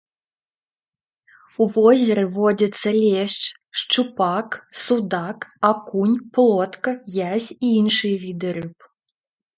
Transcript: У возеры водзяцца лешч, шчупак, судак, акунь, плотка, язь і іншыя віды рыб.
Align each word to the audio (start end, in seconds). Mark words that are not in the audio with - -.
У 1.65 1.65
возеры 1.75 2.23
водзяцца 2.37 2.89
лешч, 3.03 3.43
шчупак, 3.81 4.49
судак, 4.85 5.39
акунь, 5.73 6.17
плотка, 6.39 6.91
язь 7.31 7.51
і 7.65 7.75
іншыя 7.85 8.15
віды 8.25 8.49
рыб. 8.59 8.77